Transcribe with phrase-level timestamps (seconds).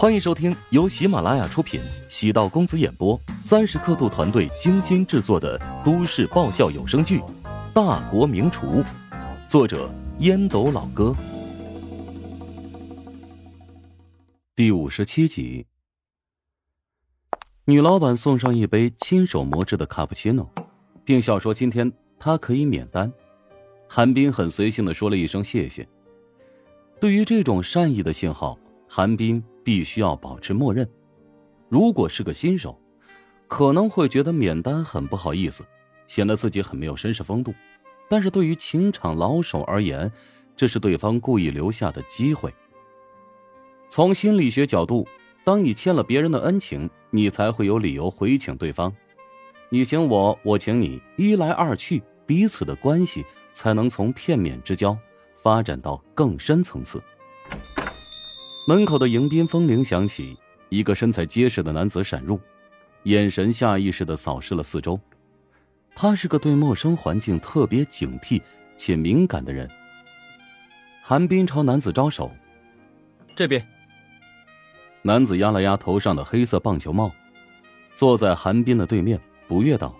[0.00, 7.18] 欢迎收听由喜马拉雅出品、喜道公子演播、三十刻度团队精心制作的都市爆笑有声剧
[7.74, 8.80] 《大国名厨》，
[9.48, 11.12] 作者烟斗老哥，
[14.54, 15.66] 第五十七集。
[17.64, 20.48] 女老板送上一杯亲手磨制的卡布奇诺，
[21.04, 23.12] 并笑说：“今天她可以免单。”
[23.90, 25.88] 韩冰很随性的说了一声谢谢。
[27.00, 28.56] 对于这种善意的信号，
[28.88, 29.42] 韩冰。
[29.68, 30.88] 必须要保持默认。
[31.68, 32.80] 如果是个新手，
[33.46, 35.62] 可能会觉得免单很不好意思，
[36.06, 37.52] 显得自己很没有绅士风度。
[38.08, 40.10] 但是对于情场老手而言，
[40.56, 42.50] 这是对方故意留下的机会。
[43.90, 45.06] 从心理学角度，
[45.44, 48.90] 当你欠了别人的恩情，你才会有理由回请对方。
[49.68, 53.22] 你请我，我请你，一来二去，彼此的关系
[53.52, 54.96] 才能从片面之交
[55.36, 57.02] 发展到更深层次。
[58.68, 60.36] 门口的迎宾风铃响起，
[60.68, 62.38] 一个身材结实的男子闪入，
[63.04, 65.00] 眼神下意识的扫视了四周。
[65.94, 68.42] 他是个对陌生环境特别警惕
[68.76, 69.66] 且敏感的人。
[71.02, 72.30] 韩冰朝男子招手
[73.34, 73.66] ：“这边。”
[75.00, 77.10] 男子压了压头上的黑色棒球帽，
[77.96, 79.96] 坐在韩冰的对面，不悦道：“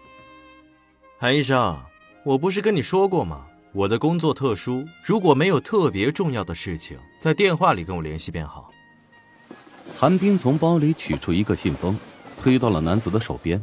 [1.16, 1.80] 韩医生，
[2.22, 8.70] 我不是跟你说过吗？”我的工作特殊，如果没有特别重要的事情，在电话里跟我联系便好。
[9.98, 11.96] 韩冰从包里取出一个信封，
[12.40, 13.62] 推到了男子的手边，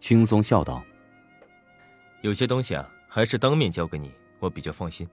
[0.00, 0.82] 轻松笑道
[2.22, 5.06] ：“有些东西啊，还是当面交给你，我比较放心。”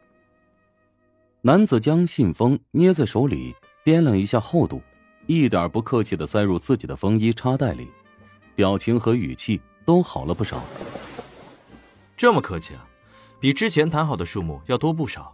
[1.41, 4.81] 男子将信封捏在手里，掂量一下厚度，
[5.27, 7.89] 一点不客气的塞入自己的风衣插袋里，
[8.55, 10.63] 表情和语气都好了不少。
[12.15, 12.85] 这么客气啊？
[13.39, 15.33] 比之前谈好的数目要多不少。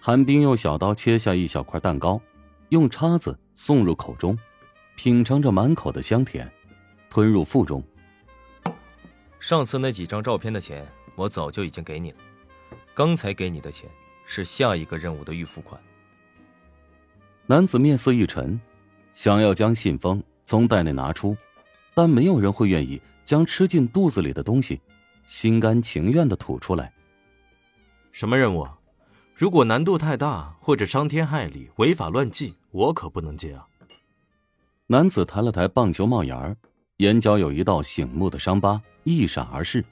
[0.00, 2.18] 韩冰用小刀切下一小块蛋糕，
[2.70, 4.38] 用叉子送入口中，
[4.96, 6.50] 品尝着满口的香甜，
[7.10, 7.84] 吞入腹中。
[9.38, 10.86] 上次那几张照片的钱，
[11.16, 12.16] 我早就已经给你了。
[12.94, 13.88] 刚才给你的钱，
[14.24, 15.78] 是下一个任务的预付款。
[17.44, 18.58] 男子面色一沉，
[19.12, 21.36] 想要将信封从袋内拿出，
[21.92, 24.80] 但没有人会愿意将吃进肚子里的东西。
[25.30, 26.92] 心甘情愿的吐出来。
[28.10, 28.66] 什么任务？
[29.32, 33.64] 如果难度太大或者伤天害理、违法乱纪，我可不能接啊！
[34.88, 36.56] 男子抬了抬棒球帽檐儿，
[36.96, 39.84] 眼角有一道醒目的伤疤一闪而逝。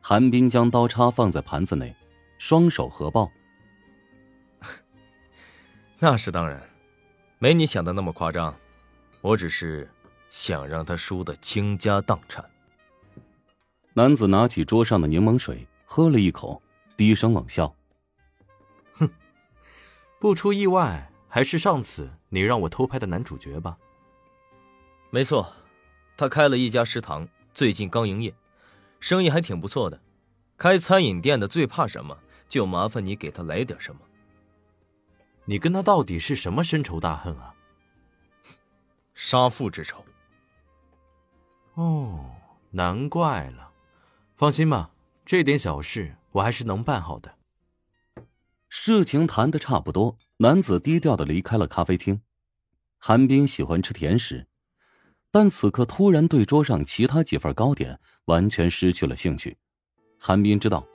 [0.00, 1.94] 韩冰将刀叉放在盘子内，
[2.36, 3.30] 双手合抱。
[6.00, 6.60] 那是当然，
[7.38, 8.52] 没你想的那么夸张。
[9.20, 9.88] 我只是
[10.30, 12.44] 想让他输得倾家荡产。
[13.96, 16.60] 男子拿起桌上的柠檬水，喝了一口，
[16.98, 17.74] 低声冷笑
[18.92, 19.08] ：“哼，
[20.20, 23.78] 不出意外，还是上次你让我偷拍的男主角吧
[25.08, 25.50] ？”“没错，
[26.14, 28.34] 他开了一家食堂，最近刚营业，
[29.00, 29.98] 生意还挺不错的。
[30.58, 32.18] 开餐饮店的最怕什么？
[32.50, 34.02] 就麻烦你给他来点什么。
[35.46, 37.54] ”“你跟他到底是什么深仇大恨啊
[39.16, 40.04] ？”“杀父之仇。
[41.72, 42.26] ”“哦，
[42.72, 43.62] 难怪了。”
[44.36, 44.90] 放心吧，
[45.24, 47.36] 这点小事我还是能办好的。
[48.68, 52.20] 事情谈的差不多，男子低调的离开了咖啡厅。
[52.98, 54.46] 韩冰喜欢吃甜食，
[55.30, 59.56] 但此刻突然对桌上其他几份糕点完全失去了兴趣。
[60.18, 60.86] 韩冰知道，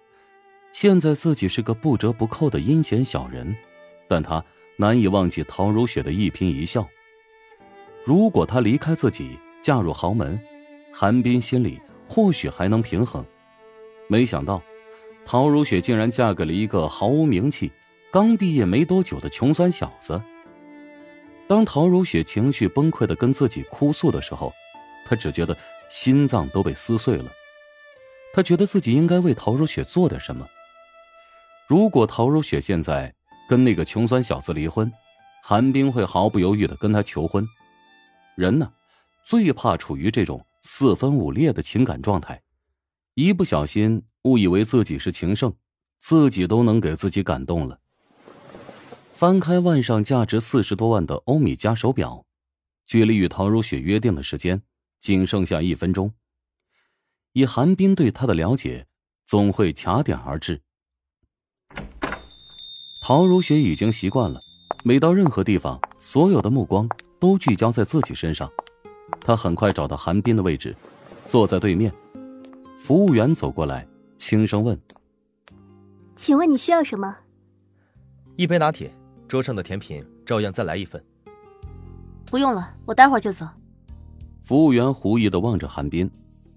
[0.72, 3.56] 现在自己是个不折不扣的阴险小人，
[4.08, 4.46] 但他
[4.78, 6.88] 难以忘记陶如雪的一颦一笑。
[8.06, 10.40] 如果他离开自己，嫁入豪门，
[10.94, 11.82] 韩冰心里。
[12.14, 13.26] 或许还能平衡，
[14.10, 14.62] 没想到，
[15.24, 17.72] 陶如雪竟然嫁给了一个毫无名气、
[18.12, 20.22] 刚毕业没多久的穷酸小子。
[21.48, 24.52] 当陶如雪情绪崩溃的跟自己哭诉的时候，
[25.06, 25.58] 他只觉得
[25.90, 27.32] 心脏都被撕碎了。
[28.34, 30.46] 他觉得自己应该为陶如雪做点什么。
[31.66, 33.14] 如果陶如雪现在
[33.48, 34.92] 跟那个穷酸小子离婚，
[35.42, 37.48] 韩冰会毫不犹豫的跟他求婚。
[38.36, 38.70] 人呢，
[39.24, 40.46] 最怕处于这种。
[40.62, 42.42] 四分五裂的情感状态，
[43.16, 45.54] 一不小心误以为自己是情圣，
[46.00, 47.80] 自己都能给自己感动了。
[49.14, 52.26] 翻开腕上价值四十多万的欧米茄手表，
[52.86, 54.62] 距离与陶如雪约定的时间
[55.00, 56.14] 仅剩下一分钟。
[57.34, 58.88] 以韩冰对他的了解，
[59.26, 60.62] 总会卡点而至。
[63.02, 64.42] 陶如雪已经习惯了，
[64.84, 66.88] 每到任何地方，所有的目光
[67.20, 68.52] 都聚焦在自己身上。
[69.20, 70.76] 他很快找到韩冰的位置，
[71.28, 71.92] 坐在对面。
[72.78, 73.88] 服务员走过来，
[74.18, 74.80] 轻声问
[76.16, 77.16] ：“请问你需要什么？”
[78.38, 78.92] 一杯拿铁，
[79.28, 81.04] 桌上的甜品照样再来一份。
[82.26, 83.48] 不用了，我待会儿就走。
[84.42, 86.10] 服务员狐疑的望着韩冰，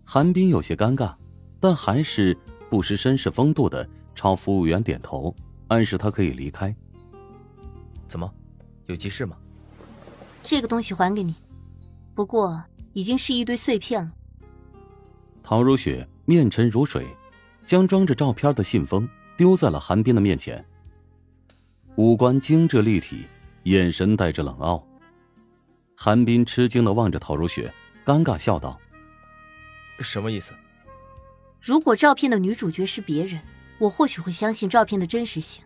[0.04, 1.14] 韩冰有些尴尬，
[1.60, 2.36] 但还是
[2.70, 5.34] 不失绅士风度的朝服务员点头，
[5.68, 6.74] 暗示他可以离开。
[8.08, 8.32] 怎么，
[8.86, 9.36] 有急事吗？
[10.42, 11.34] 这个东西还给你，
[12.14, 12.62] 不过
[12.92, 14.12] 已经是一堆碎片了。
[15.42, 17.06] 陶如雪面沉如水，
[17.66, 20.64] 将装着照片的信封丢在了韩冰的面前，
[21.96, 23.24] 五官精致立体，
[23.64, 24.86] 眼神带着冷傲。
[25.96, 27.72] 韩冰吃惊的望着陶如雪，
[28.04, 28.80] 尴尬笑道
[30.00, 30.54] ：“什么意思？
[31.60, 33.40] 如果照片的女主角是别人，
[33.78, 35.62] 我或许会相信照片的真实性，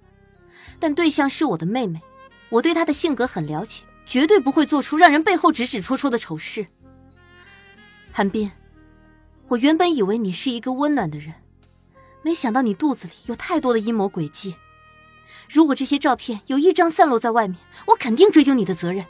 [0.80, 2.00] 但对象是我的妹妹，
[2.48, 6.66] 我对她的性格很了解，绝对不会做出让人背后指指戳戳的丑事。
[8.10, 8.50] 韩冰，
[9.46, 11.34] 我原本以为你是一个温暖的人，
[12.22, 14.56] 没想到你肚子里有太多的阴谋诡计。
[15.48, 19.04] 如果这些照片有一张散落在外面，我肯定追究你的责任。”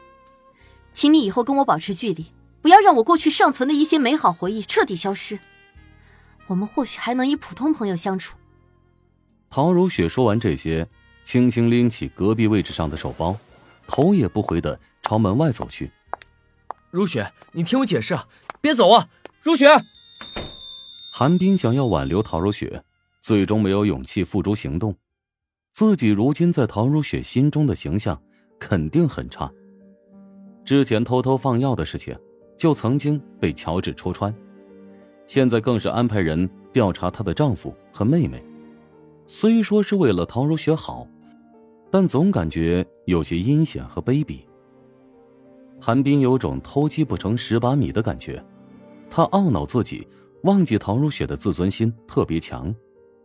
[0.92, 5.38] 请你以后跟我保持距离，不要让我过去尚存的一些美好回忆彻底消失。
[6.48, 8.36] 我们或许还能以普通朋友相处。
[9.48, 10.88] 陶如雪说完这些，
[11.22, 13.36] 轻轻拎起隔壁位置上的手包，
[13.86, 15.90] 头也不回的朝门外走去。
[16.90, 18.28] 如雪，你听我解释啊，
[18.60, 19.08] 别走啊！
[19.40, 19.66] 如雪，
[21.10, 22.84] 韩冰想要挽留陶如雪，
[23.22, 24.94] 最终没有勇气付诸行动。
[25.72, 28.20] 自己如今在陶如雪心中的形象
[28.60, 29.50] 肯定很差。
[30.62, 32.14] 之前偷偷放药的事情，
[32.58, 34.34] 就曾经被乔治戳穿，
[35.26, 38.44] 现在更是安排人调查她的丈夫和妹妹。
[39.26, 41.08] 虽说是为了陶如雪好，
[41.90, 44.40] 但总感觉有些阴险和卑鄙。
[45.80, 48.44] 韩冰有种偷鸡不成蚀把米的感觉，
[49.08, 50.06] 他懊恼自己
[50.42, 52.74] 忘记陶如雪的自尊心特别强，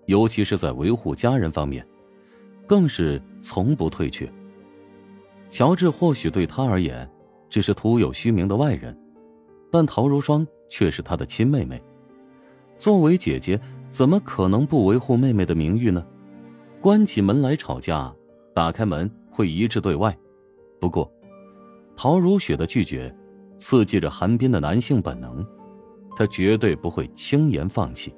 [0.05, 1.85] 尤其是在维护家人方面，
[2.67, 4.31] 更是从不退却。
[5.49, 7.09] 乔治或许对他而言。
[7.49, 8.97] 只是徒有虚名的外人，
[9.71, 11.79] 但陶如霜却是他的亲妹妹。
[12.79, 16.03] 作为姐姐，怎么可能不维护妹妹的名誉呢？
[16.81, 18.11] 关起门来吵架，
[18.55, 20.17] 打开门会一致对外。
[20.79, 21.07] 不过，
[21.95, 23.15] 陶如雪的拒绝，
[23.57, 25.45] 刺激着韩冰的男性本能，
[26.15, 28.13] 他绝对不会轻言放弃。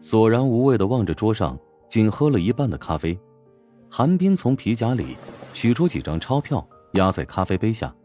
[0.00, 1.58] 索然无味的望着桌上
[1.88, 3.18] 仅喝了一半的咖啡，
[3.90, 5.16] 韩冰从皮夹里
[5.54, 6.66] 取出几张钞票。
[6.92, 7.96] 压在咖啡杯下，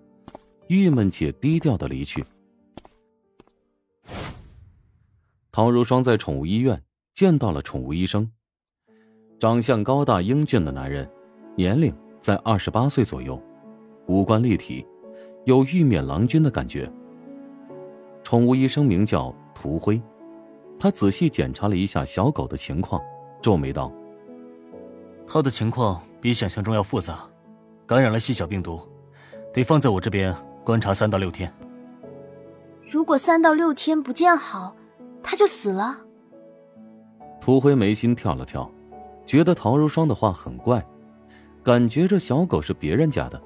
[0.67, 2.23] 郁闷且低调的离去。
[5.51, 6.81] 陶如霜在宠物医院
[7.13, 8.31] 见到了宠物医生，
[9.37, 11.05] 长相高大英俊的男人，
[11.57, 13.37] 年龄在二十八岁左右，
[14.07, 14.85] 五官立体，
[15.45, 16.89] 有玉面郎君的感觉。
[18.23, 20.01] 宠物医生名叫涂辉，
[20.79, 23.01] 他仔细检查了一下小狗的情况，
[23.41, 23.91] 皱眉道
[25.27, 27.27] ：“他的情况比想象中要复杂。”
[27.85, 28.81] 感染了细小病毒，
[29.53, 31.49] 得放在我这边观察三到六天。
[32.83, 34.75] 如果三到六天不见好，
[35.23, 35.97] 他就死了。
[37.39, 38.69] 涂辉眉心跳了跳，
[39.25, 40.85] 觉得陶如霜的话很怪，
[41.63, 43.41] 感觉这小狗是别人家的。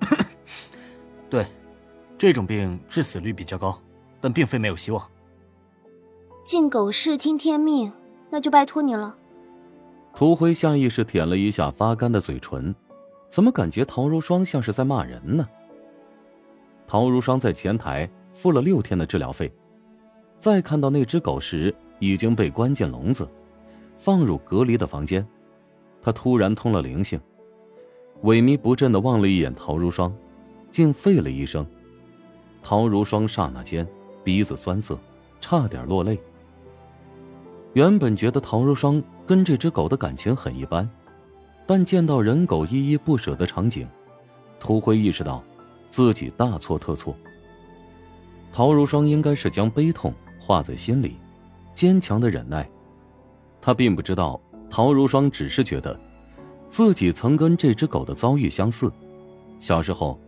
[1.30, 1.46] 对，
[2.16, 3.80] 这种病致死率比较高，
[4.20, 5.02] 但并非没有希望。
[6.44, 7.92] 敬狗是听天命，
[8.30, 9.16] 那就拜托你了。
[10.14, 12.74] 涂辉下意识舔了一下发干的嘴唇。
[13.28, 15.48] 怎么感觉陶如霜像是在骂人呢？
[16.86, 19.52] 陶如霜在前台付了六天的治疗费，
[20.38, 23.28] 再看到那只狗时，已经被关进笼子，
[23.96, 25.26] 放入隔离的房间。
[26.00, 27.20] 他突然通了灵性，
[28.24, 30.12] 萎靡不振的望了一眼陶如霜，
[30.72, 31.64] 竟废了一声。
[32.62, 33.86] 陶如霜刹那间
[34.24, 34.98] 鼻子酸涩，
[35.40, 36.18] 差点落泪。
[37.74, 40.88] 原本觉得陶如霜跟这只狗的感情很一般。
[41.66, 43.88] 但见到人狗依依不舍的场景，
[44.60, 45.42] 涂辉意识到
[45.88, 47.16] 自己大错特错。
[48.52, 51.16] 陶如霜应该是将悲痛化在心里，
[51.74, 52.68] 坚强的忍耐。
[53.62, 54.38] 他并不知道，
[54.68, 55.98] 陶如霜只是觉得
[56.74, 58.90] 自己曾跟这只狗的遭遇相似。
[59.60, 60.18] 小时候，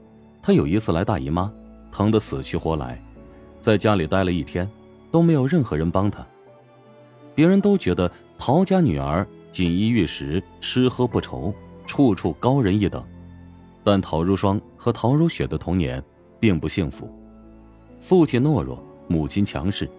[0.40, 1.52] 他有一次来大姨妈，
[1.90, 2.96] 疼得死去活来，
[3.60, 4.70] 在家里待了一天，
[5.10, 6.24] 都没有任何人帮他。
[7.34, 9.26] 别人都觉得陶家女儿。
[9.50, 11.52] 锦衣玉食，吃喝不愁，
[11.84, 13.02] 处处高人一等。
[13.82, 16.00] 但陶如霜和陶如雪的童年
[16.38, 17.10] 并不幸福，
[18.00, 19.90] 父亲懦弱，母亲强势，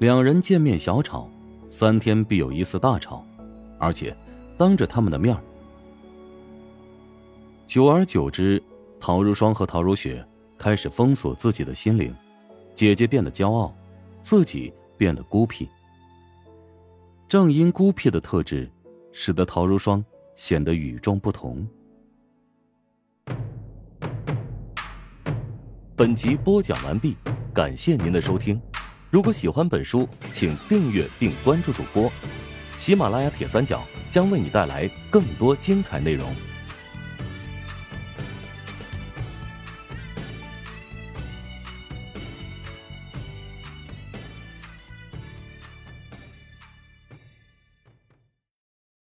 [0.00, 1.30] 两人见面小吵，
[1.68, 3.24] 三天必有一次大吵，
[3.78, 4.12] 而且
[4.56, 5.36] 当着他们的面
[7.68, 8.60] 久而久之，
[8.98, 12.16] 陶如霜和陶如雪开始封锁自己的心灵，
[12.74, 13.76] 姐姐变得骄傲，
[14.22, 15.68] 自己变得孤僻。
[17.28, 18.68] 正因孤僻的特质。
[19.10, 20.04] 使得陶如霜
[20.36, 21.66] 显得与众不同。
[25.96, 27.16] 本集播讲完毕，
[27.52, 28.60] 感谢您的收听。
[29.10, 32.12] 如果喜欢本书，请订阅并关注主播。
[32.76, 36.24] 喜马拉雅铁三角将为你带来更多精彩内容。